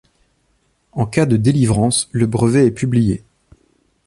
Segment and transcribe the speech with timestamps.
[0.93, 3.23] En cas de délivrance, le brevet est publié.